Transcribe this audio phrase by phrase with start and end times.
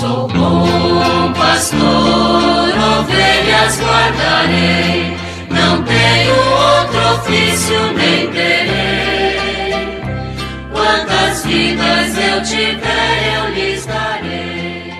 [0.00, 1.80] Sou bom pastor,
[3.00, 5.16] ovelhas guardarei,
[5.50, 9.98] não tenho outro ofício nem terei.
[10.70, 14.92] Quantas vidas eu tiver, eu lhes darei.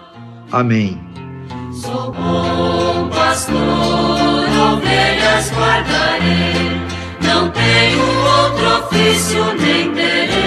[0.52, 1.00] Amém.
[1.72, 3.56] Sou bom pastor,
[4.72, 6.80] ovelhas guardarei,
[7.20, 10.45] não tenho outro ofício nem terei.